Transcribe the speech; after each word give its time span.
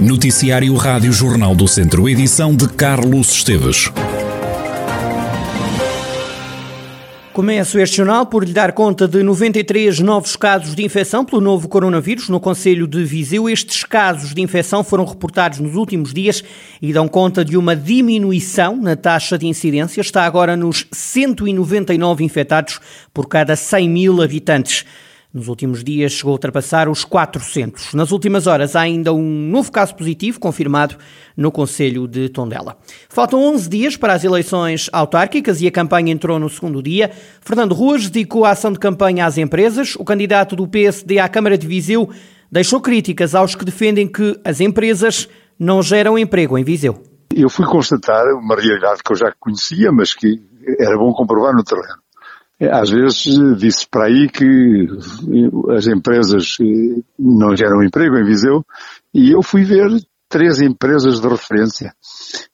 Noticiário 0.00 0.74
Rádio 0.76 1.12
Jornal 1.12 1.54
do 1.54 1.68
Centro, 1.68 2.08
edição 2.08 2.56
de 2.56 2.66
Carlos 2.66 3.32
Esteves. 3.32 3.92
Começo 7.34 7.78
este 7.78 7.98
jornal 7.98 8.24
por 8.24 8.42
lhe 8.42 8.54
dar 8.54 8.72
conta 8.72 9.06
de 9.06 9.22
93 9.22 10.00
novos 10.00 10.36
casos 10.36 10.74
de 10.74 10.82
infecção 10.82 11.22
pelo 11.22 11.42
novo 11.42 11.68
coronavírus 11.68 12.30
no 12.30 12.40
Conselho 12.40 12.86
de 12.86 13.04
Viseu. 13.04 13.46
Estes 13.46 13.84
casos 13.84 14.32
de 14.32 14.40
infecção 14.40 14.82
foram 14.82 15.04
reportados 15.04 15.58
nos 15.58 15.76
últimos 15.76 16.14
dias 16.14 16.42
e 16.80 16.94
dão 16.94 17.06
conta 17.06 17.44
de 17.44 17.58
uma 17.58 17.76
diminuição 17.76 18.76
na 18.76 18.96
taxa 18.96 19.36
de 19.36 19.46
incidência. 19.46 20.00
Está 20.00 20.24
agora 20.24 20.56
nos 20.56 20.86
199 20.90 22.24
infectados 22.24 22.80
por 23.12 23.28
cada 23.28 23.54
100 23.54 23.88
mil 23.90 24.22
habitantes. 24.22 24.86
Nos 25.32 25.46
últimos 25.46 25.84
dias 25.84 26.10
chegou 26.10 26.30
a 26.30 26.34
ultrapassar 26.34 26.88
os 26.88 27.04
400. 27.04 27.94
Nas 27.94 28.10
últimas 28.10 28.48
horas 28.48 28.74
há 28.74 28.80
ainda 28.80 29.14
um 29.14 29.48
novo 29.48 29.70
caso 29.70 29.94
positivo 29.94 30.40
confirmado 30.40 30.96
no 31.36 31.52
Conselho 31.52 32.08
de 32.08 32.28
Tondela. 32.28 32.76
Faltam 33.08 33.40
11 33.40 33.68
dias 33.68 33.96
para 33.96 34.12
as 34.12 34.24
eleições 34.24 34.90
autárquicas 34.92 35.60
e 35.60 35.68
a 35.68 35.70
campanha 35.70 36.12
entrou 36.12 36.40
no 36.40 36.50
segundo 36.50 36.82
dia. 36.82 37.12
Fernando 37.40 37.74
Ruas 37.74 38.10
dedicou 38.10 38.44
a 38.44 38.50
ação 38.50 38.72
de 38.72 38.80
campanha 38.80 39.24
às 39.24 39.38
empresas. 39.38 39.94
O 39.94 40.04
candidato 40.04 40.56
do 40.56 40.66
PSD 40.66 41.20
à 41.20 41.28
Câmara 41.28 41.56
de 41.56 41.64
Viseu 41.64 42.10
deixou 42.50 42.80
críticas 42.80 43.32
aos 43.32 43.54
que 43.54 43.64
defendem 43.64 44.08
que 44.08 44.36
as 44.44 44.60
empresas 44.60 45.28
não 45.56 45.80
geram 45.80 46.18
emprego 46.18 46.58
em 46.58 46.64
Viseu. 46.64 47.04
Eu 47.32 47.48
fui 47.48 47.64
constatar 47.66 48.26
uma 48.34 48.56
realidade 48.56 49.00
que 49.04 49.12
eu 49.12 49.16
já 49.16 49.32
conhecia, 49.38 49.92
mas 49.92 50.12
que 50.12 50.42
era 50.80 50.98
bom 50.98 51.12
comprovar 51.12 51.54
no 51.54 51.62
terreno. 51.62 52.00
Às 52.60 52.90
vezes 52.90 53.38
disse 53.58 53.86
para 53.88 54.06
aí 54.06 54.28
que 54.28 54.86
as 55.74 55.86
empresas 55.86 56.56
eh, 56.60 57.00
não 57.18 57.56
geram 57.56 57.82
emprego 57.82 58.18
em 58.18 58.24
Viseu 58.24 58.64
e 59.14 59.30
eu 59.30 59.42
fui 59.42 59.64
ver 59.64 59.88
três 60.28 60.60
empresas 60.60 61.20
de 61.20 61.28
referência 61.28 61.94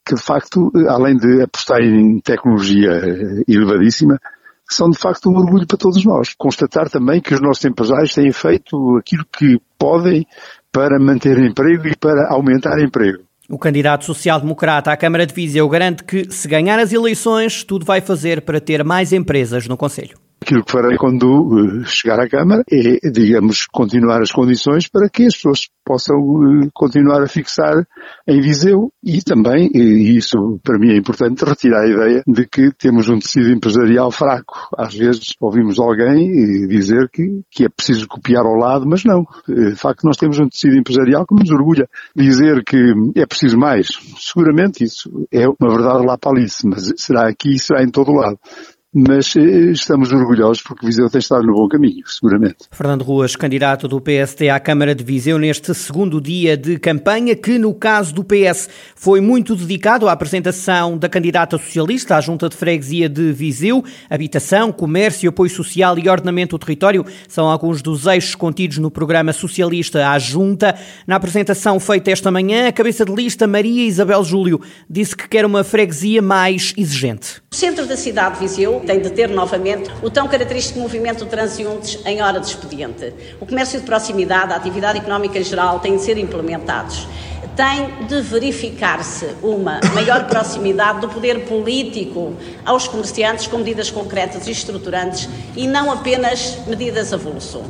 que 0.05 0.15
de 0.15 0.23
facto, 0.23 0.71
além 0.89 1.17
de 1.17 1.43
apostar 1.43 1.81
em 1.81 2.21
tecnologia 2.21 2.93
eh, 2.93 3.43
elevadíssima, 3.49 4.21
são 4.69 4.89
de 4.91 4.99
facto 4.99 5.29
um 5.29 5.37
orgulho 5.37 5.67
para 5.67 5.77
todos 5.77 6.05
nós. 6.05 6.34
Constatar 6.37 6.89
também 6.89 7.21
que 7.21 7.34
os 7.34 7.41
nossos 7.41 7.65
empresários 7.65 8.15
têm 8.15 8.33
feito 8.33 8.97
aquilo 8.99 9.25
que 9.37 9.61
podem 9.77 10.25
para 10.71 11.01
manter 11.01 11.39
emprego 11.39 11.89
e 11.89 11.97
para 11.97 12.33
aumentar 12.33 12.79
emprego. 12.81 13.26
O 13.49 13.59
candidato 13.59 14.05
social-democrata 14.05 14.91
à 14.91 14.97
Câmara 14.97 15.25
de 15.25 15.33
Viseu 15.33 15.69
garante 15.69 16.03
que, 16.03 16.31
se 16.33 16.49
ganhar 16.49 16.79
as 16.81 16.93
eleições, 16.93 17.63
tudo 17.63 17.85
vai 17.85 18.01
fazer 18.01 18.41
para 18.41 18.61
ter 18.61 18.83
mais 18.83 19.13
empresas 19.13 19.69
no 19.69 19.77
Conselho. 19.77 20.26
Aquilo 20.41 20.65
que 20.65 20.73
farei 20.73 20.97
quando 20.97 21.81
eh, 21.81 21.84
chegar 21.87 22.20
à 22.20 22.29
Câmara 22.29 22.62
é, 22.70 23.11
digamos, 23.11 23.67
continuar 23.67 24.20
as 24.20 24.31
condições 24.31 24.87
para 24.87 25.09
que 25.09 25.25
as 25.27 25.34
pessoas 25.34 25.69
possam 25.84 26.17
eh, 26.17 26.69
continuar 26.75 27.23
a 27.23 27.27
fixar 27.27 27.87
em 28.28 28.41
Viseu 28.41 28.93
e 29.03 29.23
também, 29.23 29.70
e 29.75 30.17
isso 30.17 30.61
para 30.62 30.78
mim 30.78 30.91
é 30.91 30.97
importante, 30.97 31.45
retirar 31.45 31.83
a 31.83 31.89
ideia 31.89 32.23
de 32.27 32.47
que 32.47 32.70
temos 32.78 33.09
um 33.09 33.19
tecido 33.19 33.51
empresarial 33.51 34.11
fraco. 34.11 34.69
Às 34.77 34.95
vezes 34.95 35.34
ouvimos 35.41 35.78
alguém 35.78 36.28
eh, 36.31 36.67
dizer 36.69 37.09
que, 37.11 37.41
que 37.50 37.65
é 37.65 37.69
preciso 37.69 38.06
copiar 38.06 38.45
ao 38.45 38.55
lado, 38.55 38.87
mas 38.87 39.05
não. 39.05 39.25
De 39.48 39.75
facto, 39.75 40.05
nós 40.05 40.17
temos 40.17 40.39
um 40.39 40.48
tecido 40.48 40.77
empresarial 40.77 41.27
que 41.27 41.34
nos 41.34 41.50
orgulha. 41.50 41.89
Dizer 42.15 42.62
que 42.62 42.77
é 43.17 43.27
preciso 43.27 43.59
mais, 43.59 43.89
seguramente 44.19 44.84
isso 44.84 45.27
é 45.33 45.48
uma 45.48 45.75
verdade 45.75 46.06
lá 46.06 46.17
para 46.19 46.37
mas 46.65 46.93
será 46.97 47.28
aqui, 47.28 47.59
será 47.59 47.83
em 47.83 47.89
todo 47.89 48.12
lado 48.12 48.39
mas 48.98 49.37
eh, 49.37 49.73
estamos 49.73 50.11
orgulhosos 50.11 50.62
porque 50.62 50.87
Viseu 50.87 51.11
tem 51.11 51.19
estado 51.19 51.47
no 51.47 51.55
bom 51.55 51.69
caminho, 51.69 52.03
seguramente. 52.06 52.67
Fernando 52.70 53.03
Ruas, 53.03 53.37
candidato 53.37 53.87
do 53.87 54.01
PSD 54.01 54.48
à 54.48 54.59
Câmara 54.59 54.95
de 54.95 55.05
Viseu 55.05 55.39
neste 55.39 55.75
segundo 55.75 56.20
dia 56.20 56.56
de 56.56 56.78
campanha, 56.78 57.37
que 57.37 57.59
no 57.59 57.75
caso 57.75 58.15
do 58.15 58.25
PS 58.25 58.69
foi 58.95 59.20
muito 59.20 59.55
dedicado 59.55 60.09
à 60.09 60.12
apresentação 60.12 60.97
da 60.97 61.09
candidata 61.09 61.59
socialista 61.59 62.16
à 62.16 62.21
Junta 62.21 62.49
de 62.49 62.56
Freguesia 62.56 63.09
de 63.09 63.33
Viseu. 63.33 63.84
Habitação, 64.09 64.72
comércio, 64.72 65.28
apoio 65.28 65.50
social 65.50 65.99
e 65.99 66.09
ordenamento 66.09 66.56
do 66.56 66.65
território 66.65 67.05
são 67.28 67.50
alguns 67.50 67.82
dos 67.82 68.06
eixos 68.06 68.34
contidos 68.34 68.78
no 68.78 68.91
programa 68.91 69.32
socialista 69.32 70.09
à 70.09 70.19
Junta. 70.19 70.75
Na 71.06 71.16
apresentação 71.16 71.78
feita 71.78 72.11
esta 72.11 72.31
manhã, 72.31 72.69
a 72.69 72.72
cabeça 72.72 73.05
de 73.05 73.15
lista 73.15 73.47
Maria 73.47 73.87
Isabel 73.87 74.25
Júlio 74.25 74.61
disse 74.88 75.15
que 75.15 75.28
quer 75.28 75.44
uma 75.44 75.62
freguesia 75.62 76.22
mais 76.22 76.72
exigente. 76.78 77.43
O 77.53 77.55
centro 77.55 77.87
da 77.87 77.97
cidade 77.97 78.34
de 78.34 78.41
Viseu 78.41 78.86
tem 78.87 79.01
de 79.01 79.11
ter 79.11 79.29
novamente 79.29 79.91
o 80.03 80.09
tão 80.09 80.29
característico 80.29 80.79
movimento 80.79 81.25
de 81.25 81.31
transeuntes 81.31 81.99
em 82.07 82.23
hora 82.23 82.41
de 82.41 82.47
expediente. 82.47 83.13
O 83.41 83.47
comércio 83.47 83.81
de 83.81 83.85
proximidade, 83.85 84.53
a 84.53 84.57
atividade 84.57 84.99
económica 84.99 85.39
em 85.39 85.45
geral 85.45 85.81
têm 85.81 85.97
de 85.97 86.03
ser 86.03 86.17
implementados. 86.17 87.07
Tem 87.57 88.07
de 88.07 88.21
verificar-se 88.21 89.35
uma 89.43 89.81
maior 89.93 90.25
proximidade 90.29 91.01
do 91.01 91.09
poder 91.09 91.45
político 91.47 92.35
aos 92.65 92.87
comerciantes 92.87 93.47
com 93.47 93.59
medidas 93.59 93.91
concretas 93.91 94.47
e 94.47 94.51
estruturantes 94.51 95.29
e 95.57 95.67
não 95.67 95.91
apenas 95.91 96.59
medidas 96.67 97.13
avulso. 97.13 97.63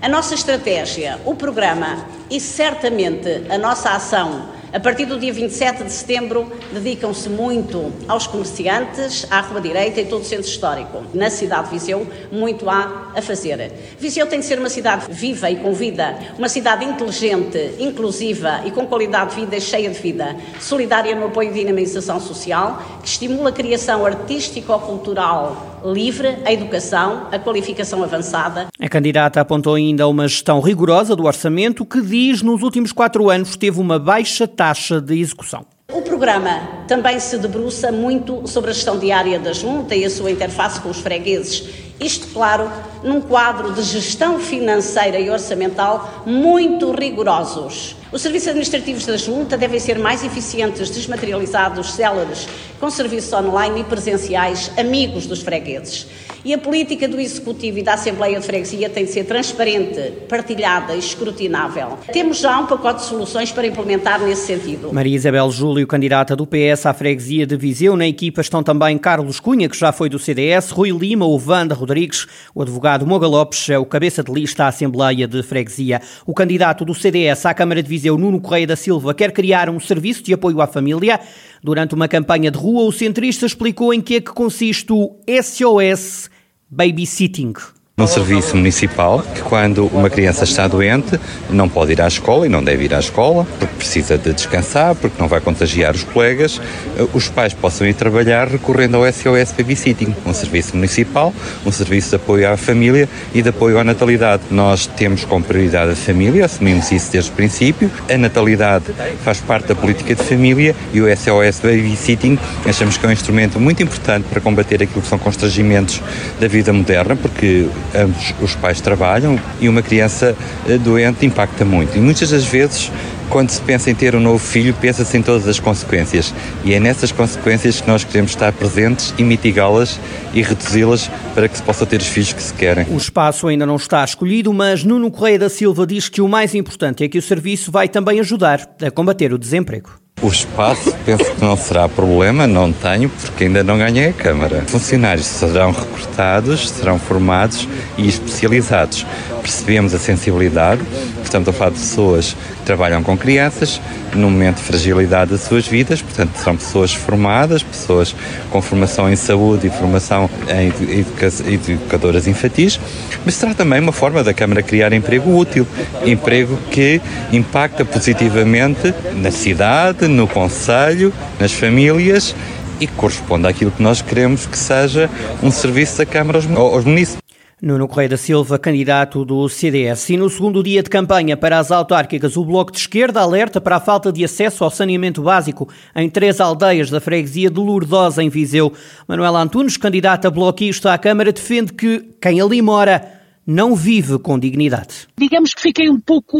A 0.00 0.08
nossa 0.08 0.34
estratégia, 0.34 1.20
o 1.24 1.34
programa 1.34 2.04
e 2.28 2.40
certamente 2.40 3.44
a 3.48 3.56
nossa 3.56 3.90
ação 3.90 4.48
a 4.72 4.80
partir 4.80 5.04
do 5.04 5.20
dia 5.20 5.32
27 5.34 5.84
de 5.84 5.92
setembro, 5.92 6.50
dedicam-se 6.72 7.28
muito 7.28 7.92
aos 8.08 8.26
comerciantes, 8.26 9.26
à 9.30 9.40
Rua 9.40 9.60
Direita 9.60 10.00
e 10.00 10.06
todo 10.06 10.22
o 10.22 10.24
centro 10.24 10.46
histórico. 10.46 11.02
Na 11.12 11.28
cidade 11.28 11.64
de 11.64 11.74
Viseu, 11.74 12.06
muito 12.30 12.70
há 12.70 13.12
a 13.14 13.20
fazer. 13.20 13.70
Viseu 13.98 14.26
tem 14.26 14.40
de 14.40 14.46
ser 14.46 14.58
uma 14.58 14.70
cidade 14.70 15.12
viva 15.12 15.50
e 15.50 15.56
com 15.56 15.74
vida, 15.74 16.18
uma 16.38 16.48
cidade 16.48 16.86
inteligente, 16.86 17.74
inclusiva 17.78 18.62
e 18.64 18.70
com 18.70 18.86
qualidade 18.86 19.34
de 19.34 19.42
vida 19.42 19.56
e 19.56 19.60
cheia 19.60 19.90
de 19.90 19.98
vida, 19.98 20.34
solidária 20.58 21.14
no 21.14 21.26
apoio 21.26 21.50
e 21.50 21.52
dinamização 21.52 22.18
social, 22.18 22.82
que 23.02 23.08
estimula 23.08 23.50
a 23.50 23.52
criação 23.52 24.06
artístico-cultural 24.06 25.71
livre, 25.84 26.38
a 26.44 26.52
educação, 26.52 27.28
a 27.30 27.38
qualificação 27.38 28.02
avançada. 28.02 28.68
A 28.80 28.88
candidata 28.88 29.40
apontou 29.40 29.74
ainda 29.74 30.06
uma 30.08 30.28
gestão 30.28 30.60
rigorosa 30.60 31.16
do 31.16 31.24
orçamento 31.24 31.84
que 31.84 32.00
diz 32.00 32.42
nos 32.42 32.62
últimos 32.62 32.92
quatro 32.92 33.30
anos 33.30 33.56
teve 33.56 33.80
uma 33.80 33.98
baixa 33.98 34.46
taxa 34.46 35.00
de 35.00 35.18
execução. 35.18 35.64
O 35.92 36.00
programa 36.00 36.84
também 36.88 37.20
se 37.20 37.36
debruça 37.36 37.92
muito 37.92 38.46
sobre 38.46 38.70
a 38.70 38.72
gestão 38.72 38.98
diária 38.98 39.38
da 39.38 39.52
Junta 39.52 39.94
e 39.94 40.04
a 40.04 40.10
sua 40.10 40.30
interface 40.30 40.80
com 40.80 40.88
os 40.88 41.00
fregueses. 41.00 41.68
Isto, 42.00 42.28
claro, 42.32 42.70
num 43.04 43.20
quadro 43.20 43.72
de 43.72 43.82
gestão 43.82 44.38
financeira 44.40 45.20
e 45.20 45.28
orçamental 45.28 46.22
muito 46.24 46.92
rigorosos. 46.92 47.96
Os 48.12 48.20
serviços 48.20 48.48
administrativos 48.48 49.06
da 49.06 49.16
Junta 49.16 49.56
devem 49.56 49.80
ser 49.80 49.98
mais 49.98 50.22
eficientes, 50.22 50.90
desmaterializados, 50.90 51.92
céleres, 51.92 52.46
com 52.78 52.90
serviços 52.90 53.32
online 53.32 53.80
e 53.80 53.84
presenciais, 53.84 54.70
amigos 54.76 55.26
dos 55.26 55.40
fregueses. 55.40 56.06
E 56.44 56.52
a 56.52 56.58
política 56.58 57.06
do 57.06 57.20
Executivo 57.20 57.78
e 57.78 57.82
da 57.84 57.94
Assembleia 57.94 58.40
de 58.40 58.44
Freguesia 58.44 58.90
tem 58.90 59.04
de 59.04 59.12
ser 59.12 59.24
transparente, 59.24 60.10
partilhada 60.28 60.92
e 60.92 60.98
escrutinável. 60.98 61.96
Temos 62.12 62.38
já 62.38 62.58
um 62.58 62.66
pacote 62.66 63.02
de 63.02 63.06
soluções 63.06 63.52
para 63.52 63.64
implementar 63.64 64.20
nesse 64.20 64.48
sentido. 64.48 64.92
Maria 64.92 65.14
Isabel 65.14 65.48
Júlio, 65.52 65.86
candidata 65.86 66.34
do 66.34 66.44
PS 66.44 66.86
à 66.86 66.92
Freguesia 66.92 67.46
de 67.46 67.56
Viseu. 67.56 67.96
Na 67.96 68.08
equipa 68.08 68.40
estão 68.40 68.60
também 68.60 68.98
Carlos 68.98 69.38
Cunha, 69.38 69.68
que 69.68 69.78
já 69.78 69.92
foi 69.92 70.08
do 70.08 70.18
CDS, 70.18 70.70
Rui 70.70 70.90
Lima, 70.90 71.24
o 71.24 71.40
Wanda 71.40 71.76
Rodrigues, 71.76 72.26
o 72.52 72.60
advogado 72.60 73.06
Moga 73.06 73.28
Lopes, 73.28 73.70
é 73.70 73.78
o 73.78 73.86
cabeça 73.86 74.24
de 74.24 74.32
lista 74.32 74.64
à 74.64 74.66
Assembleia 74.66 75.28
de 75.28 75.44
Freguesia. 75.44 76.02
O 76.26 76.34
candidato 76.34 76.84
do 76.84 76.92
CDS 76.92 77.46
à 77.46 77.54
Câmara 77.54 77.80
de 77.80 77.88
Viseu, 77.88 78.18
Nuno 78.18 78.40
Correia 78.40 78.66
da 78.66 78.74
Silva, 78.74 79.14
quer 79.14 79.30
criar 79.30 79.70
um 79.70 79.78
serviço 79.78 80.24
de 80.24 80.34
apoio 80.34 80.60
à 80.60 80.66
família. 80.66 81.20
Durante 81.62 81.94
uma 81.94 82.08
campanha 82.08 82.50
de 82.50 82.58
rua, 82.58 82.82
o 82.82 82.90
centrista 82.90 83.46
explicou 83.46 83.94
em 83.94 84.00
que 84.00 84.16
é 84.16 84.20
que 84.20 84.32
consiste 84.32 84.92
o 84.92 85.20
SOS 85.40 86.31
Babysitting 86.72 87.54
um 88.02 88.06
serviço 88.06 88.56
municipal 88.56 89.22
que 89.34 89.42
quando 89.42 89.86
uma 89.86 90.10
criança 90.10 90.42
está 90.42 90.66
doente 90.66 91.20
não 91.48 91.68
pode 91.68 91.92
ir 91.92 92.00
à 92.00 92.08
escola 92.08 92.46
e 92.46 92.48
não 92.48 92.62
deve 92.62 92.84
ir 92.84 92.94
à 92.94 92.98
escola 92.98 93.46
porque 93.58 93.76
precisa 93.76 94.18
de 94.18 94.32
descansar, 94.32 94.94
porque 94.96 95.20
não 95.20 95.28
vai 95.28 95.40
contagiar 95.40 95.94
os 95.94 96.02
colegas, 96.02 96.60
eh, 96.98 97.06
os 97.12 97.28
pais 97.28 97.54
possam 97.54 97.86
ir 97.86 97.94
trabalhar 97.94 98.48
recorrendo 98.48 98.96
ao 98.96 99.04
SOS 99.04 99.52
Babysitting, 99.56 100.14
um 100.26 100.34
serviço 100.34 100.74
municipal, 100.74 101.32
um 101.64 101.70
serviço 101.70 102.10
de 102.10 102.16
apoio 102.16 102.50
à 102.50 102.56
família 102.56 103.08
e 103.32 103.40
de 103.40 103.50
apoio 103.50 103.78
à 103.78 103.84
natalidade. 103.84 104.42
Nós 104.50 104.86
temos 104.86 105.24
como 105.24 105.44
prioridade 105.44 105.92
a 105.92 105.96
família, 105.96 106.44
assumimos 106.44 106.90
isso 106.90 107.12
desde 107.12 107.30
o 107.30 107.34
princípio. 107.34 107.90
A 108.12 108.18
natalidade 108.18 108.86
faz 109.24 109.40
parte 109.40 109.68
da 109.68 109.74
política 109.74 110.14
de 110.14 110.22
família 110.22 110.74
e 110.92 111.00
o 111.00 111.06
SOS 111.16 111.60
Babysitting 111.60 112.38
achamos 112.66 112.96
que 112.96 113.06
é 113.06 113.08
um 113.08 113.12
instrumento 113.12 113.60
muito 113.60 113.82
importante 113.82 114.26
para 114.28 114.40
combater 114.40 114.82
aquilo 114.82 115.02
que 115.02 115.08
são 115.08 115.18
constrangimentos 115.18 116.00
da 116.40 116.48
vida 116.48 116.72
moderna, 116.72 117.14
porque 117.14 117.66
ambos 117.94 118.34
os 118.40 118.54
pais 118.54 118.80
trabalham 118.80 119.38
e 119.60 119.68
uma 119.68 119.82
criança 119.82 120.36
eh, 120.68 120.78
doente 120.78 121.26
impacta 121.26 121.64
muito. 121.64 121.96
E 121.96 122.00
muitas 122.00 122.30
das 122.30 122.44
vezes 122.44 122.90
quando 123.32 123.48
se 123.48 123.62
pensa 123.62 123.90
em 123.90 123.94
ter 123.94 124.14
um 124.14 124.20
novo 124.20 124.38
filho, 124.38 124.74
pensa-se 124.74 125.16
em 125.16 125.22
todas 125.22 125.48
as 125.48 125.58
consequências. 125.58 126.34
E 126.66 126.74
é 126.74 126.78
nessas 126.78 127.10
consequências 127.10 127.80
que 127.80 127.88
nós 127.88 128.04
queremos 128.04 128.32
estar 128.32 128.52
presentes 128.52 129.14
e 129.16 129.24
mitigá-las 129.24 129.98
e 130.34 130.42
reduzi-las 130.42 131.10
para 131.34 131.48
que 131.48 131.56
se 131.56 131.62
possa 131.62 131.86
ter 131.86 131.98
os 131.98 132.06
filhos 132.08 132.34
que 132.34 132.42
se 132.42 132.52
querem. 132.52 132.86
O 132.90 132.98
espaço 132.98 133.48
ainda 133.48 133.64
não 133.64 133.76
está 133.76 134.04
escolhido, 134.04 134.52
mas 134.52 134.84
Nuno 134.84 135.10
Correia 135.10 135.38
da 135.38 135.48
Silva 135.48 135.86
diz 135.86 136.10
que 136.10 136.20
o 136.20 136.28
mais 136.28 136.54
importante 136.54 137.04
é 137.04 137.08
que 137.08 137.16
o 137.16 137.22
serviço 137.22 137.72
vai 137.72 137.88
também 137.88 138.20
ajudar 138.20 138.68
a 138.84 138.90
combater 138.90 139.32
o 139.32 139.38
desemprego. 139.38 140.01
O 140.22 140.28
espaço 140.28 140.94
penso 141.04 141.24
que 141.24 141.44
não 141.44 141.56
será 141.56 141.88
problema, 141.88 142.46
não 142.46 142.72
tenho, 142.72 143.08
porque 143.08 143.44
ainda 143.44 143.64
não 143.64 143.76
ganhei 143.76 144.10
a 144.10 144.12
Câmara. 144.12 144.62
Funcionários 144.68 145.26
serão 145.26 145.72
recrutados, 145.72 146.70
serão 146.70 146.96
formados 146.96 147.68
e 147.98 148.06
especializados. 148.06 149.04
Percebemos 149.42 149.92
a 149.92 149.98
sensibilidade, 149.98 150.82
portanto, 151.16 151.50
a 151.50 151.52
falar 151.52 151.70
de 151.70 151.78
pessoas 151.78 152.36
que 152.60 152.64
trabalham 152.64 153.02
com 153.02 153.16
crianças, 153.16 153.80
no 154.14 154.30
momento 154.30 154.56
de 154.56 154.62
fragilidade 154.62 155.32
das 155.32 155.42
suas 155.42 155.66
vidas, 155.66 156.00
portanto, 156.00 156.36
são 156.36 156.56
pessoas 156.56 156.94
formadas, 156.94 157.62
pessoas 157.62 158.14
com 158.50 158.62
formação 158.62 159.10
em 159.10 159.16
saúde 159.16 159.66
e 159.66 159.70
formação 159.70 160.30
em 160.48 160.68
educa 160.98 161.32
educadoras 161.46 162.26
infantis, 162.26 162.78
mas 163.24 163.34
será 163.34 163.54
também 163.54 163.80
uma 163.80 163.92
forma 163.92 164.22
da 164.22 164.32
Câmara 164.32 164.62
criar 164.62 164.92
emprego 164.92 165.36
útil, 165.36 165.66
emprego 166.04 166.56
que 166.70 167.00
impacta 167.32 167.84
positivamente 167.84 168.94
na 169.16 169.30
cidade, 169.30 170.06
no 170.06 170.28
Conselho, 170.28 171.12
nas 171.40 171.52
famílias 171.52 172.34
e 172.80 172.86
corresponde 172.86 173.46
àquilo 173.46 173.70
que 173.70 173.82
nós 173.82 174.02
queremos 174.02 174.46
que 174.46 174.58
seja 174.58 175.08
um 175.42 175.50
serviço 175.50 175.98
da 175.98 176.06
Câmara 176.06 176.38
aos, 176.38 176.50
aos 176.50 176.84
municípios. 176.84 177.21
Nuno 177.62 177.86
Correia 177.86 178.08
da 178.08 178.16
Silva, 178.16 178.58
candidato 178.58 179.24
do 179.24 179.48
CDS. 179.48 180.10
E 180.10 180.16
no 180.16 180.28
segundo 180.28 180.64
dia 180.64 180.82
de 180.82 180.90
campanha 180.90 181.36
para 181.36 181.60
as 181.60 181.70
autárquicas, 181.70 182.36
o 182.36 182.44
Bloco 182.44 182.72
de 182.72 182.78
Esquerda 182.78 183.20
alerta 183.20 183.60
para 183.60 183.76
a 183.76 183.80
falta 183.80 184.10
de 184.10 184.24
acesso 184.24 184.64
ao 184.64 184.70
saneamento 184.70 185.22
básico 185.22 185.68
em 185.94 186.10
três 186.10 186.40
aldeias 186.40 186.90
da 186.90 187.00
freguesia 187.00 187.48
de 187.48 187.60
Lourdosa, 187.60 188.20
em 188.20 188.28
Viseu. 188.28 188.72
Manuel 189.06 189.36
Antunes, 189.36 189.76
candidato 189.76 190.26
a 190.26 190.30
bloquista 190.32 190.92
à 190.92 190.98
Câmara, 190.98 191.32
defende 191.32 191.72
que 191.72 192.00
quem 192.20 192.40
ali 192.40 192.60
mora 192.60 193.20
não 193.46 193.76
vive 193.76 194.18
com 194.18 194.40
dignidade. 194.40 195.06
Digamos 195.16 195.54
que 195.54 195.62
fiquei 195.62 195.88
um 195.88 196.00
pouco 196.00 196.36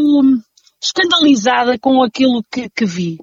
escandalizada 0.83 1.79
com 1.79 2.03
aquilo 2.03 2.43
que, 2.51 2.67
que 2.67 2.85
vi 2.85 3.17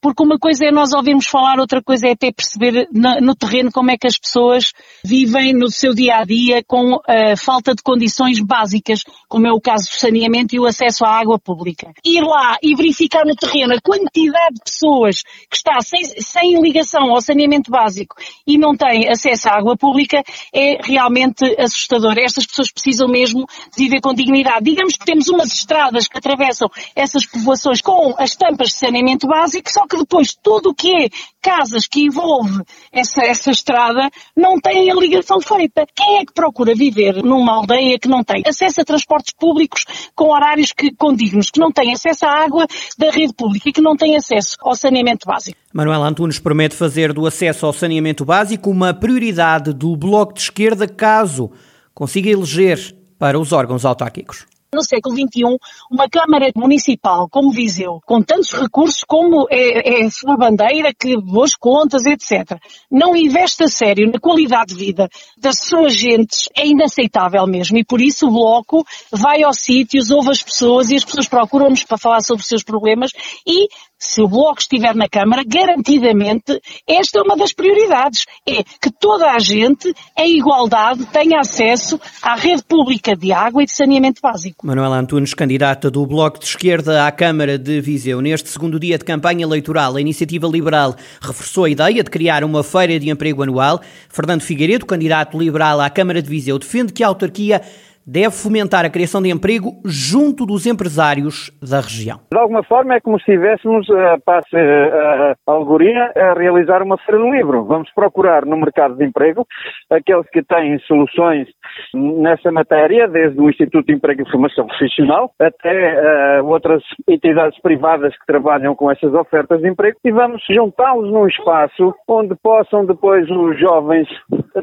porque 0.00 0.22
uma 0.22 0.38
coisa 0.38 0.66
é 0.66 0.70
nós 0.70 0.92
ouvirmos 0.92 1.26
falar, 1.26 1.58
outra 1.58 1.82
coisa 1.82 2.08
é 2.08 2.12
até 2.12 2.30
perceber 2.30 2.88
no, 2.92 3.20
no 3.20 3.34
terreno 3.34 3.72
como 3.72 3.90
é 3.90 3.96
que 3.96 4.06
as 4.06 4.18
pessoas 4.18 4.72
vivem 5.04 5.52
no 5.52 5.70
seu 5.70 5.94
dia 5.94 6.16
a 6.16 6.24
dia 6.24 6.62
com 6.64 7.00
a 7.06 7.36
falta 7.36 7.74
de 7.74 7.82
condições 7.82 8.38
básicas, 8.40 9.02
como 9.28 9.46
é 9.46 9.52
o 9.52 9.60
caso 9.60 9.84
do 9.90 9.96
saneamento 9.96 10.54
e 10.54 10.60
o 10.60 10.66
acesso 10.66 11.04
à 11.04 11.18
água 11.18 11.38
pública. 11.38 11.92
Ir 12.04 12.22
lá 12.22 12.56
e 12.62 12.74
verificar 12.74 13.24
no 13.24 13.34
terreno 13.34 13.74
a 13.74 13.80
quantidade 13.80 14.54
de 14.54 14.62
pessoas 14.64 15.22
que 15.50 15.56
está 15.56 15.80
sem, 15.80 16.04
sem 16.04 16.60
ligação 16.60 17.10
ao 17.10 17.20
saneamento 17.20 17.70
básico 17.70 18.16
e 18.46 18.58
não 18.58 18.76
tem 18.76 19.08
acesso 19.08 19.48
à 19.48 19.52
água 19.58 19.76
pública 19.76 20.22
é 20.54 20.78
realmente 20.82 21.44
assustador. 21.58 22.14
Estas 22.18 22.46
pessoas 22.46 22.70
precisam 22.70 23.08
mesmo 23.08 23.46
de 23.76 23.84
viver 23.84 24.00
com 24.00 24.14
dignidade. 24.14 24.64
Digamos 24.64 24.96
que 24.96 25.04
temos 25.04 25.28
umas 25.28 25.52
estradas 25.52 26.06
que 26.06 26.18
atravessam 26.18 26.68
essas 26.94 27.26
povoações 27.26 27.80
com 27.80 28.14
as 28.18 28.36
tampas 28.36 28.68
de 28.68 28.74
saneamento 28.74 29.26
básico, 29.26 29.70
só 29.70 29.86
que 29.86 29.95
que 29.96 30.00
depois 30.00 30.36
tudo 30.42 30.70
o 30.70 30.74
que 30.74 31.04
é 31.04 31.08
casas 31.40 31.86
que 31.86 32.04
envolve 32.04 32.62
essa, 32.92 33.22
essa 33.22 33.50
estrada 33.50 34.10
não 34.36 34.60
têm 34.60 34.90
a 34.90 34.94
ligação 34.94 35.40
feita. 35.40 35.86
Quem 35.94 36.18
é 36.18 36.26
que 36.26 36.32
procura 36.32 36.74
viver 36.74 37.22
numa 37.22 37.54
aldeia 37.54 37.98
que 37.98 38.08
não 38.08 38.22
tem 38.22 38.42
acesso 38.46 38.80
a 38.80 38.84
transportes 38.84 39.32
públicos 39.38 39.84
com 40.14 40.30
horários 40.30 40.72
que, 40.72 40.94
condignos, 40.94 41.50
que 41.50 41.60
não 41.60 41.72
tem 41.72 41.92
acesso 41.92 42.26
à 42.26 42.44
água 42.44 42.66
da 42.98 43.10
rede 43.10 43.32
pública 43.32 43.68
e 43.68 43.72
que 43.72 43.80
não 43.80 43.96
tem 43.96 44.16
acesso 44.16 44.56
ao 44.60 44.74
saneamento 44.74 45.26
básico? 45.26 45.58
Manuel 45.72 46.02
Antunes 46.02 46.38
promete 46.38 46.74
fazer 46.74 47.12
do 47.12 47.26
acesso 47.26 47.66
ao 47.66 47.72
saneamento 47.72 48.24
básico 48.24 48.70
uma 48.70 48.92
prioridade 48.92 49.72
do 49.72 49.96
Bloco 49.96 50.34
de 50.34 50.40
Esquerda 50.40 50.88
caso 50.88 51.50
consiga 51.94 52.30
eleger 52.30 52.94
para 53.18 53.38
os 53.38 53.52
órgãos 53.52 53.84
autárquicos 53.84 54.46
no 54.72 54.82
século 54.82 55.14
XXI, 55.14 55.58
uma 55.90 56.08
Câmara 56.08 56.50
Municipal 56.56 57.28
como 57.28 57.50
Viseu, 57.50 58.00
com 58.04 58.22
tantos 58.22 58.52
recursos 58.52 59.04
como 59.04 59.46
é, 59.50 60.00
é 60.00 60.04
a 60.04 60.10
sua 60.10 60.36
bandeira, 60.36 60.92
que 60.92 61.16
boas 61.16 61.54
contas, 61.54 62.04
etc., 62.04 62.58
não 62.90 63.16
investe 63.16 63.64
a 63.64 63.68
sério 63.68 64.10
na 64.10 64.18
qualidade 64.18 64.74
de 64.74 64.84
vida 64.84 65.08
das 65.36 65.58
suas 65.58 65.94
gentes, 65.94 66.48
é 66.56 66.66
inaceitável 66.66 67.46
mesmo. 67.46 67.78
E 67.78 67.84
por 67.84 68.00
isso 68.00 68.26
o 68.26 68.30
Bloco 68.30 68.84
vai 69.10 69.42
aos 69.42 69.58
sítios, 69.60 70.10
ouve 70.10 70.30
as 70.30 70.42
pessoas 70.42 70.90
e 70.90 70.96
as 70.96 71.04
pessoas 71.04 71.28
procuram-nos 71.28 71.84
para 71.84 71.98
falar 71.98 72.20
sobre 72.20 72.42
os 72.42 72.48
seus 72.48 72.62
problemas 72.62 73.12
e 73.46 73.68
se 73.98 74.20
o 74.22 74.28
Bloco 74.28 74.60
estiver 74.60 74.94
na 74.94 75.08
Câmara, 75.08 75.42
garantidamente 75.46 76.60
esta 76.86 77.18
é 77.18 77.22
uma 77.22 77.36
das 77.36 77.52
prioridades. 77.52 78.26
É 78.46 78.62
que 78.62 78.90
toda 78.90 79.32
a 79.32 79.38
gente, 79.38 79.92
em 80.18 80.38
igualdade, 80.38 81.06
tenha 81.06 81.40
acesso 81.40 81.98
à 82.22 82.34
rede 82.34 82.62
pública 82.62 83.16
de 83.16 83.32
água 83.32 83.62
e 83.62 83.66
de 83.66 83.72
saneamento 83.72 84.20
básico. 84.20 84.66
Manuel 84.66 84.92
Antunes, 84.92 85.34
candidata 85.34 85.90
do 85.90 86.06
Bloco 86.06 86.38
de 86.38 86.44
Esquerda 86.44 87.06
à 87.06 87.12
Câmara 87.12 87.58
de 87.58 87.80
Viseu. 87.80 88.20
Neste 88.20 88.48
segundo 88.48 88.78
dia 88.78 88.98
de 88.98 89.04
campanha 89.04 89.44
eleitoral, 89.44 89.96
a 89.96 90.00
Iniciativa 90.00 90.46
Liberal 90.46 90.94
reforçou 91.20 91.64
a 91.64 91.70
ideia 91.70 92.02
de 92.02 92.10
criar 92.10 92.44
uma 92.44 92.62
feira 92.62 92.98
de 92.98 93.10
emprego 93.10 93.42
anual. 93.42 93.80
Fernando 94.08 94.42
Figueiredo, 94.42 94.86
candidato 94.86 95.38
liberal 95.38 95.80
à 95.80 95.88
Câmara 95.88 96.20
de 96.20 96.28
Viseu, 96.28 96.58
defende 96.58 96.92
que 96.92 97.02
a 97.02 97.08
autarquia 97.08 97.62
deve 98.06 98.30
fomentar 98.30 98.84
a 98.84 98.90
criação 98.90 99.20
de 99.20 99.30
emprego 99.30 99.72
junto 99.84 100.46
dos 100.46 100.66
empresários 100.66 101.50
da 101.60 101.80
região. 101.80 102.20
De 102.30 102.38
alguma 102.38 102.62
forma 102.62 102.94
é 102.94 103.00
como 103.00 103.18
se 103.18 103.32
estivéssemos, 103.32 103.88
a 103.90 104.18
passe 104.24 104.56
a 104.56 105.34
alegoria, 105.46 106.12
a 106.14 106.34
realizar 106.34 106.82
uma 106.82 106.96
feira 106.98 107.20
do 107.20 107.30
livro. 107.30 107.64
Vamos 107.64 107.90
procurar 107.92 108.46
no 108.46 108.56
mercado 108.56 108.96
de 108.96 109.04
emprego 109.04 109.46
aqueles 109.90 110.28
que 110.30 110.42
têm 110.42 110.78
soluções 110.80 111.48
nessa 111.94 112.52
matéria, 112.52 113.08
desde 113.08 113.40
o 113.40 113.50
Instituto 113.50 113.86
de 113.86 113.94
Emprego 113.94 114.22
e 114.22 114.30
Formação 114.30 114.66
Profissional 114.66 115.32
até 115.40 116.40
uh, 116.40 116.46
outras 116.46 116.82
entidades 117.08 117.60
privadas 117.60 118.16
que 118.16 118.26
trabalham 118.26 118.74
com 118.74 118.90
essas 118.90 119.12
ofertas 119.14 119.60
de 119.60 119.68
emprego 119.68 119.98
e 120.04 120.10
vamos 120.10 120.42
juntá-los 120.48 121.10
num 121.10 121.26
espaço 121.26 121.94
onde 122.08 122.34
possam 122.36 122.84
depois 122.84 123.28
os 123.30 123.58
jovens 123.58 124.08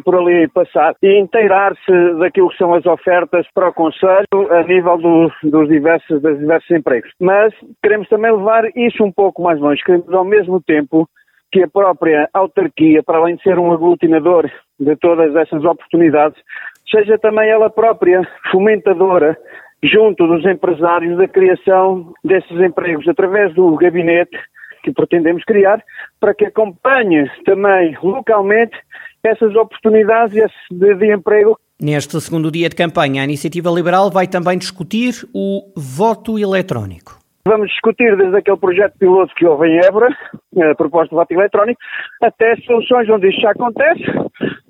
por 0.03 0.15
ali 0.15 0.47
passar 0.49 0.95
e 1.01 1.19
inteirar-se 1.19 2.19
daquilo 2.19 2.49
que 2.49 2.57
são 2.57 2.73
as 2.73 2.85
ofertas 2.85 3.32
para 3.53 3.69
o 3.69 3.73
Conselho 3.73 4.51
a 4.51 4.63
nível 4.63 4.97
do, 4.97 5.31
dos 5.43 5.67
diversos, 5.67 6.21
dos 6.21 6.39
diversos 6.39 6.71
empregos. 6.71 7.11
Mas 7.19 7.53
queremos 7.81 8.07
também 8.09 8.31
levar 8.31 8.65
isso 8.75 9.03
um 9.03 9.11
pouco 9.11 9.41
mais 9.41 9.59
longe. 9.59 9.83
Queremos 9.83 10.13
ao 10.13 10.25
mesmo 10.25 10.61
tempo 10.61 11.07
que 11.51 11.63
a 11.63 11.67
própria 11.67 12.29
autarquia, 12.33 13.03
para 13.03 13.19
além 13.19 13.35
de 13.35 13.43
ser 13.43 13.59
um 13.59 13.71
aglutinador 13.71 14.49
de 14.79 14.95
todas 14.95 15.35
essas 15.35 15.63
oportunidades, 15.63 16.41
seja 16.89 17.17
também 17.17 17.49
ela 17.49 17.69
própria 17.69 18.21
fomentadora 18.51 19.37
junto 19.83 20.25
dos 20.25 20.45
empresários 20.45 21.17
da 21.17 21.27
criação 21.27 22.13
desses 22.23 22.59
empregos 22.59 23.07
através 23.07 23.53
do 23.53 23.75
gabinete 23.75 24.37
que 24.83 24.91
pretendemos 24.91 25.43
criar 25.43 25.81
para 26.19 26.33
que 26.33 26.45
acompanhe 26.45 27.29
também 27.45 27.97
localmente 28.01 28.77
essas 29.25 29.55
oportunidades 29.55 30.51
de, 30.71 30.95
de 30.95 31.13
emprego 31.13 31.57
Neste 31.81 32.21
segundo 32.21 32.49
dia 32.49 32.69
de 32.69 32.77
campanha, 32.77 33.21
a 33.21 33.25
Iniciativa 33.25 33.69
Liberal 33.69 34.09
vai 34.09 34.25
também 34.25 34.57
discutir 34.57 35.27
o 35.33 35.73
voto 35.75 36.39
eletrónico. 36.39 37.19
Vamos 37.45 37.67
discutir 37.67 38.15
desde 38.15 38.37
aquele 38.37 38.55
projeto 38.55 38.97
piloto 38.97 39.35
que 39.35 39.45
houve 39.45 39.67
em 39.67 39.79
Évora, 39.85 40.07
a 40.61 40.75
proposta 40.75 41.09
de 41.09 41.15
voto 41.15 41.31
eletrónico, 41.33 41.81
até 42.21 42.55
soluções 42.65 43.09
onde 43.09 43.27
isto 43.27 43.41
já 43.41 43.51
acontece, 43.51 44.01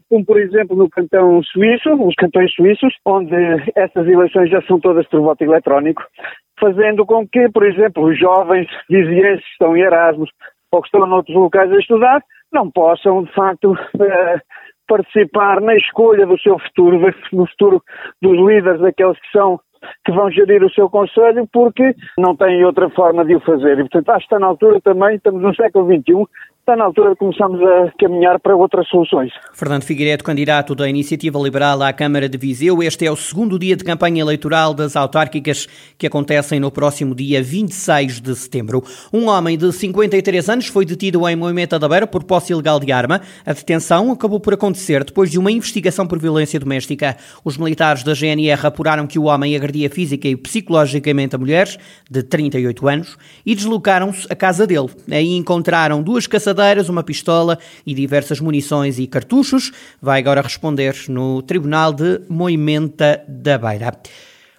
como 0.09 0.25
por 0.25 0.39
exemplo 0.39 0.75
no 0.75 0.89
cantão 0.89 1.43
suíço, 1.43 1.93
os 1.93 2.15
cantões 2.15 2.51
suíços, 2.55 2.95
onde 3.05 3.35
essas 3.75 4.07
eleições 4.07 4.49
já 4.49 4.59
são 4.63 4.79
todas 4.79 5.07
por 5.07 5.21
voto 5.21 5.43
eletrónico, 5.43 6.01
fazendo 6.59 7.05
com 7.05 7.27
que, 7.27 7.47
por 7.49 7.63
exemplo, 7.63 8.05
os 8.05 8.17
jovens 8.17 8.67
vizienses 8.89 9.45
que 9.45 9.51
estão 9.51 9.77
em 9.77 9.81
Erasmus 9.81 10.31
ou 10.71 10.81
que 10.81 10.87
estão 10.87 11.05
noutros 11.05 11.35
locais 11.35 11.71
a 11.71 11.77
estudar, 11.77 12.23
não 12.53 12.69
possam, 12.69 13.23
de 13.23 13.33
facto, 13.33 13.75
eh, 13.99 14.39
participar 14.87 15.59
na 15.61 15.75
escolha 15.75 16.25
do 16.25 16.39
seu 16.39 16.57
futuro, 16.59 16.99
no 17.31 17.47
futuro 17.47 17.83
dos 18.21 18.37
líderes, 18.37 18.81
daqueles 18.81 19.19
que 19.19 19.31
são 19.31 19.59
que 20.05 20.13
vão 20.13 20.31
gerir 20.31 20.63
o 20.63 20.71
seu 20.71 20.89
Conselho, 20.89 21.47
porque 21.51 21.93
não 22.17 22.37
têm 22.37 22.63
outra 22.63 22.89
forma 22.91 23.25
de 23.25 23.35
o 23.35 23.41
fazer. 23.41 23.79
E, 23.79 23.81
portanto, 23.81 24.09
acho 24.09 24.19
que 24.19 24.25
está 24.25 24.39
na 24.39 24.47
altura 24.47 24.79
também, 24.81 25.15
estamos 25.15 25.41
no 25.41 25.53
século 25.53 25.85
XXI, 25.85 26.25
está 26.63 26.77
na 26.77 26.85
altura 26.85 27.09
de 27.09 27.17
começarmos 27.17 27.61
a 27.61 27.91
caminhar 27.99 28.39
para 28.39 28.55
outras 28.55 28.87
soluções. 28.87 29.33
Fernando 29.53 29.83
Figueiredo, 29.83 30.23
candidato 30.23 30.73
da 30.73 30.87
Iniciativa 30.87 31.37
Liberal 31.37 31.81
à 31.81 31.91
Câmara 31.91 32.29
de 32.29 32.37
Viseu, 32.37 32.81
este 32.81 33.05
é 33.05 33.11
o 33.11 33.17
segundo 33.17 33.59
dia 33.59 33.75
de 33.75 33.83
campanha 33.83 34.21
eleitoral 34.21 34.73
das 34.73 34.95
autárquicas 34.95 35.67
que 35.97 36.07
acontecem 36.07 36.61
no 36.61 36.71
próximo 36.71 37.13
dia 37.13 37.43
26 37.43 38.21
de 38.21 38.33
setembro. 38.33 38.81
Um 39.11 39.27
homem 39.27 39.57
de 39.57 39.73
53 39.73 40.49
anos 40.49 40.67
foi 40.67 40.85
detido 40.85 41.27
em 41.27 41.35
Moimenta 41.35 41.77
da 41.77 41.89
Beira 41.89 42.07
por 42.07 42.23
posse 42.23 42.53
ilegal 42.53 42.79
de 42.79 42.93
arma. 42.93 43.19
A 43.45 43.51
detenção 43.51 44.09
acabou 44.09 44.39
por 44.39 44.53
acontecer 44.53 45.03
depois 45.03 45.29
de 45.29 45.37
uma 45.37 45.51
investigação 45.51 46.07
por 46.07 46.17
violência 46.17 46.57
doméstica. 46.61 47.17
Os 47.43 47.57
militares 47.57 48.03
da 48.03 48.13
GNR 48.13 48.65
apuraram 48.65 49.05
que 49.05 49.19
o 49.19 49.23
homem 49.23 49.53
agredia 49.53 49.89
física 49.89 50.29
e 50.29 50.37
psicologicamente 50.37 51.35
a 51.35 51.39
mulheres 51.39 51.77
de 52.09 52.23
38 52.23 52.87
anos 52.87 53.17
e 53.45 53.53
deslocaram-se 53.53 54.31
à 54.31 54.35
casa 54.35 54.65
dele. 54.65 54.87
Aí 55.11 55.35
encontraram 55.35 56.01
duas 56.01 56.25
caçadoras 56.25 56.52
uma 56.89 57.03
pistola 57.03 57.57
e 57.85 57.93
diversas 57.93 58.39
munições 58.39 58.99
e 58.99 59.07
cartuchos. 59.07 59.71
Vai 60.01 60.19
agora 60.19 60.41
responder 60.41 60.95
no 61.09 61.41
Tribunal 61.41 61.93
de 61.93 62.21
Moimenta 62.29 63.21
da 63.27 63.57
Beira. 63.57 63.93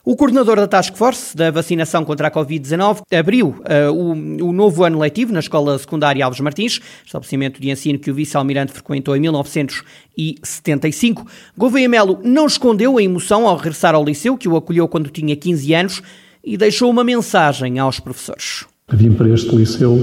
O 0.07 0.17
coordenador 0.17 0.57
da 0.57 0.67
Task 0.67 0.95
Force 0.97 1.35
da 1.35 1.51
vacinação 1.51 2.05
contra 2.05 2.29
a 2.29 2.31
Covid-19 2.31 3.05
abriu 3.11 3.49
uh, 3.49 3.91
o, 3.91 4.11
o, 4.49 4.53
novo 4.53 4.85
ano 4.85 4.99
letivo 4.99 5.33
na 5.33 5.41
Escola 5.41 5.79
Secundária 5.79 6.23
Alves 6.23 6.41
Martins, 6.41 6.79
estabelecimento 7.07 7.59
de 7.59 7.71
ensino 7.71 7.99
que 7.99 8.11
o 8.11 8.15
vice-almirante 8.15 8.71
frequentou 8.71 9.17
em 9.17 9.21
1975. 9.21 11.27
Gouveia 11.57 11.89
Melo 11.89 12.21
não 12.23 12.47
escondeu 12.47 12.99
a 12.99 13.03
emoção 13.03 13.49
ao 13.49 13.57
regressar 13.57 13.95
ao 13.95 14.05
liceu, 14.05 14.37
que 14.37 14.47
o 14.47 14.59
acolheu 14.59 14.87
quando 14.87 15.09
tinha 15.09 15.35
15 15.35 15.73
anos, 15.73 16.03
e 16.45 16.59
deixou 16.59 16.91
uma 16.91 17.03
mensagem 17.03 17.79
aos 17.79 17.99
professores. 17.99 18.67
Vim 18.93 19.15
para 19.15 19.31
este 19.31 19.57
liceu 19.57 19.97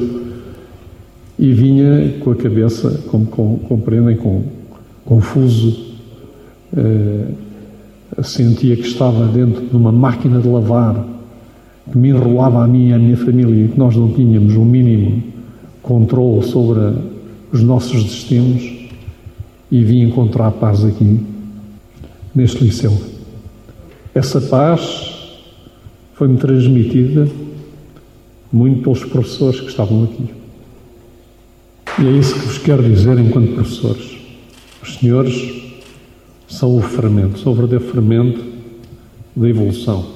e 1.41 1.51
vinha 1.51 2.19
com 2.19 2.31
a 2.31 2.35
cabeça, 2.35 3.01
como 3.09 3.25
compreendem, 3.67 4.15
com, 4.15 4.43
confuso. 5.03 5.91
Uh, 6.71 7.33
sentia 8.23 8.75
que 8.75 8.83
estava 8.83 9.25
dentro 9.25 9.65
de 9.65 9.75
uma 9.75 9.91
máquina 9.91 10.39
de 10.39 10.47
lavar 10.47 11.03
que 11.91 11.97
me 11.97 12.09
enrolava 12.09 12.63
a 12.63 12.67
mim 12.67 12.89
e 12.89 12.93
a 12.93 12.99
minha 12.99 13.17
família 13.17 13.65
e 13.65 13.69
que 13.69 13.79
nós 13.79 13.95
não 13.95 14.11
tínhamos 14.13 14.55
o 14.55 14.61
um 14.61 14.65
mínimo 14.65 15.23
controle 15.81 16.45
sobre 16.45 16.93
os 17.51 17.63
nossos 17.63 18.03
destinos 18.03 18.61
e 19.71 19.83
vim 19.83 20.03
encontrar 20.03 20.51
paz 20.51 20.85
aqui, 20.85 21.19
neste 22.35 22.63
liceu. 22.63 22.95
Essa 24.13 24.39
paz 24.39 25.39
foi-me 26.13 26.37
transmitida 26.37 27.27
muito 28.53 28.83
pelos 28.83 29.03
professores 29.05 29.59
que 29.59 29.69
estavam 29.69 30.03
aqui. 30.03 30.40
E 32.01 32.07
é 32.07 32.09
isso 32.13 32.33
que 32.33 32.39
vos 32.47 32.57
quero 32.57 32.81
dizer 32.81 33.19
enquanto 33.19 33.53
professores. 33.53 34.17
Os 34.81 34.95
senhores 34.95 35.71
são 36.47 36.75
o 36.75 36.81
fermento, 36.81 37.37
são 37.37 37.51
o 37.51 37.55
verdadeiro 37.55 37.93
fermento 37.93 38.43
da 39.35 39.47
evolução. 39.47 40.07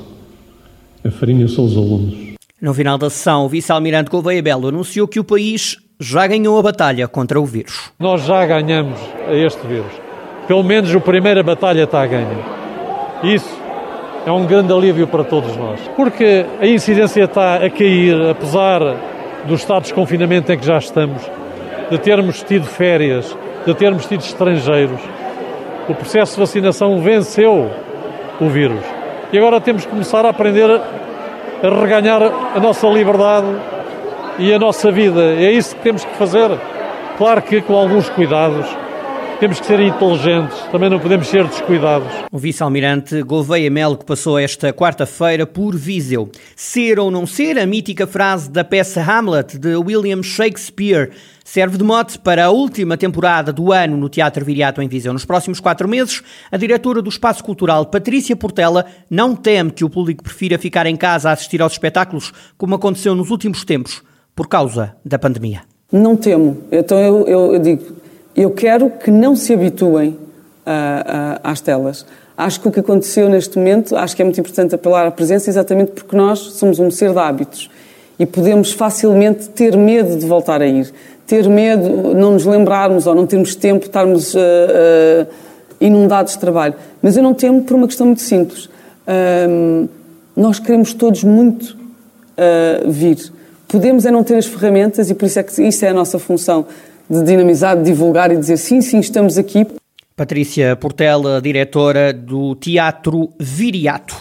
A 1.05 1.11
farinha 1.11 1.47
são 1.47 1.63
os 1.63 1.77
alunos. 1.77 2.15
No 2.59 2.73
final 2.73 2.97
da 2.97 3.07
sessão, 3.07 3.45
o 3.45 3.49
vice-almirante 3.49 4.09
Gouveia 4.09 4.41
Belo 4.41 4.69
anunciou 4.69 5.07
que 5.07 5.19
o 5.19 5.23
país 5.23 5.77
já 5.99 6.25
ganhou 6.25 6.57
a 6.57 6.63
batalha 6.63 7.07
contra 7.07 7.39
o 7.39 7.45
vírus. 7.45 7.91
Nós 7.99 8.25
já 8.25 8.43
ganhamos 8.47 8.99
este 9.29 9.67
vírus. 9.67 9.91
Pelo 10.47 10.63
menos 10.63 10.93
a 10.93 10.99
primeira 10.99 11.43
batalha 11.43 11.83
está 11.83 12.01
a 12.01 12.07
ganhar. 12.07 13.21
Isso 13.23 13.55
é 14.25 14.31
um 14.31 14.47
grande 14.47 14.73
alívio 14.73 15.05
para 15.05 15.23
todos 15.23 15.55
nós. 15.55 15.79
Porque 15.95 16.47
a 16.59 16.65
incidência 16.65 17.25
está 17.25 17.57
a 17.57 17.69
cair, 17.69 18.19
apesar 18.31 18.79
do 19.47 19.53
estado 19.53 19.83
de 19.83 19.89
desconfinamento 19.89 20.51
em 20.51 20.57
que 20.57 20.65
já 20.65 20.79
estamos 20.79 21.21
de 21.89 21.97
termos 21.97 22.41
tido 22.43 22.65
férias, 22.65 23.35
de 23.65 23.73
termos 23.73 24.05
tido 24.05 24.21
estrangeiros. 24.21 25.01
O 25.87 25.93
processo 25.93 26.33
de 26.33 26.39
vacinação 26.39 26.99
venceu 27.01 27.69
o 28.39 28.49
vírus. 28.49 28.83
E 29.31 29.37
agora 29.37 29.61
temos 29.61 29.85
que 29.85 29.91
começar 29.91 30.25
a 30.25 30.29
aprender 30.29 30.69
a 30.69 31.81
reganhar 31.81 32.21
a 32.55 32.59
nossa 32.59 32.87
liberdade 32.87 33.47
e 34.39 34.53
a 34.53 34.59
nossa 34.59 34.91
vida. 34.91 35.21
É 35.21 35.51
isso 35.51 35.75
que 35.75 35.81
temos 35.81 36.03
que 36.03 36.15
fazer. 36.15 36.51
Claro 37.17 37.41
que 37.41 37.61
com 37.61 37.75
alguns 37.75 38.09
cuidados, 38.09 38.65
temos 39.39 39.59
que 39.59 39.65
ser 39.65 39.79
inteligentes, 39.79 40.57
também 40.71 40.89
não 40.89 40.99
podemos 40.99 41.27
ser 41.27 41.45
descuidados. 41.45 42.07
O 42.31 42.37
vice-almirante 42.37 43.21
Gouveia 43.21 43.69
Melo, 43.69 43.97
que 43.97 44.05
passou 44.05 44.39
esta 44.39 44.71
quarta-feira 44.71 45.45
por 45.45 45.75
Viseu. 45.75 46.29
Ser 46.55 46.99
ou 46.99 47.11
não 47.11 47.25
ser, 47.27 47.59
a 47.59 47.65
mítica 47.65 48.07
frase 48.07 48.49
da 48.49 48.63
peça 48.63 49.01
Hamlet 49.01 49.57
de 49.57 49.75
William 49.75 50.23
Shakespeare 50.23 51.11
serve 51.43 51.77
de 51.77 51.83
mote 51.83 52.17
para 52.17 52.45
a 52.45 52.49
última 52.49 52.97
temporada 52.97 53.51
do 53.51 53.71
ano 53.71 53.97
no 53.97 54.09
Teatro 54.09 54.43
Viriato 54.43 54.81
em 54.81 54.87
Viseu. 54.87 55.13
Nos 55.13 55.25
próximos 55.25 55.59
quatro 55.59 55.87
meses, 55.87 56.23
a 56.51 56.57
diretora 56.57 57.01
do 57.01 57.09
Espaço 57.09 57.43
Cultural, 57.43 57.85
Patrícia 57.85 58.35
Portela, 58.35 58.85
não 59.09 59.35
teme 59.35 59.71
que 59.71 59.83
o 59.83 59.89
público 59.89 60.23
prefira 60.23 60.57
ficar 60.57 60.85
em 60.85 60.95
casa 60.95 61.29
a 61.29 61.33
assistir 61.33 61.61
aos 61.61 61.73
espetáculos, 61.73 62.33
como 62.57 62.75
aconteceu 62.75 63.13
nos 63.13 63.29
últimos 63.29 63.65
tempos, 63.65 64.01
por 64.35 64.47
causa 64.47 64.95
da 65.03 65.19
pandemia. 65.19 65.61
Não 65.91 66.15
temo. 66.15 66.63
Então 66.71 66.97
eu, 66.99 67.27
eu, 67.27 67.53
eu 67.53 67.59
digo, 67.59 68.04
eu 68.35 68.51
quero 68.51 68.89
que 68.89 69.09
não 69.09 69.35
se 69.35 69.53
habituem 69.53 70.17
a, 70.65 71.39
a, 71.43 71.51
às 71.51 71.61
telas. 71.61 72.05
Acho 72.37 72.59
que 72.59 72.67
o 72.67 72.71
que 72.71 72.81
aconteceu 72.81 73.29
neste 73.29 73.57
momento, 73.57 73.95
acho 73.95 74.15
que 74.15 74.21
é 74.21 74.25
muito 74.25 74.39
importante 74.39 74.75
apelar 74.75 75.07
à 75.07 75.11
presença, 75.11 75.49
exatamente 75.49 75.91
porque 75.91 76.15
nós 76.17 76.39
somos 76.39 76.79
um 76.79 76.91
ser 76.91 77.13
de 77.13 77.19
hábitos 77.19 77.69
e 78.19 78.25
podemos 78.25 78.73
facilmente 78.73 79.47
ter 79.49 79.77
medo 79.77 80.17
de 80.17 80.25
voltar 80.25 80.61
a 80.61 80.67
ir. 80.67 80.91
Ter 81.25 81.47
medo, 81.47 82.13
não 82.13 82.33
nos 82.33 82.45
lembrarmos 82.45 83.07
ou 83.07 83.15
não 83.15 83.25
termos 83.25 83.55
tempo, 83.55 83.85
estarmos 83.85 84.33
uh, 84.35 84.37
uh, 84.37 85.27
inundados 85.79 86.33
de 86.33 86.39
trabalho. 86.39 86.75
Mas 87.01 87.17
eu 87.17 87.23
não 87.23 87.33
temo 87.33 87.63
por 87.63 87.75
uma 87.75 87.87
questão 87.87 88.05
muito 88.05 88.21
simples. 88.21 88.65
Uh, 88.65 89.89
nós 90.35 90.59
queremos 90.59 90.93
todos 90.93 91.23
muito 91.23 91.77
vir. 92.87 93.31
Podemos 93.65 94.05
é 94.05 94.11
não 94.11 94.25
ter 94.25 94.35
as 94.35 94.45
ferramentas 94.45 95.09
e 95.09 95.13
por 95.13 95.25
isso 95.25 95.39
é 95.39 95.43
que 95.43 95.61
isso 95.63 95.85
é 95.85 95.87
a 95.87 95.93
nossa 95.93 96.19
função 96.19 96.65
de 97.09 97.23
dinamizar, 97.23 97.77
de 97.77 97.83
divulgar 97.83 98.31
e 98.31 98.37
dizer 98.37 98.57
sim, 98.57 98.81
sim, 98.81 98.99
estamos 98.99 99.37
aqui. 99.37 99.65
Patrícia 100.15 100.75
Portela, 100.75 101.41
diretora 101.41 102.13
do 102.13 102.55
Teatro 102.55 103.29
Viriato. 103.39 104.15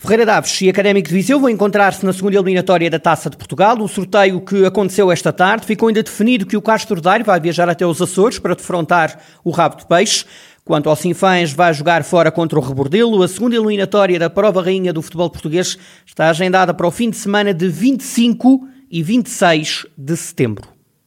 Ferreira 0.00 0.24
Daves 0.24 0.60
e 0.60 0.68
Académico 0.68 1.08
de 1.08 1.14
Viseu 1.14 1.40
vão 1.40 1.50
encontrar-se 1.50 2.06
na 2.06 2.12
segunda 2.12 2.36
eliminatória 2.36 2.88
da 2.88 3.00
Taça 3.00 3.28
de 3.28 3.36
Portugal. 3.36 3.76
O 3.80 3.88
sorteio 3.88 4.40
que 4.40 4.64
aconteceu 4.64 5.10
esta 5.10 5.32
tarde 5.32 5.66
ficou 5.66 5.88
ainda 5.88 6.04
definido 6.04 6.46
que 6.46 6.56
o 6.56 6.62
Castro 6.62 7.00
Daire 7.00 7.24
vai 7.24 7.40
viajar 7.40 7.68
até 7.68 7.84
os 7.84 8.00
Açores 8.00 8.38
para 8.38 8.54
defrontar 8.54 9.18
o 9.42 9.50
Rabo 9.50 9.76
de 9.76 9.86
Peixe. 9.86 10.24
Quanto 10.64 10.88
ao 10.88 10.94
Sinfãs, 10.94 11.52
vai 11.52 11.74
jogar 11.74 12.04
fora 12.04 12.30
contra 12.30 12.56
o 12.56 12.62
Rebordelo. 12.62 13.20
A 13.24 13.26
segunda 13.26 13.56
eliminatória 13.56 14.20
da 14.20 14.30
Prova 14.30 14.62
Rainha 14.62 14.92
do 14.92 15.02
Futebol 15.02 15.30
Português 15.30 15.76
está 16.06 16.30
agendada 16.30 16.72
para 16.72 16.86
o 16.86 16.92
fim 16.92 17.10
de 17.10 17.16
semana 17.16 17.52
de 17.52 17.68
25 17.68 18.68
e 18.88 19.02
26 19.02 19.86
de 19.96 20.16
setembro. 20.16 20.77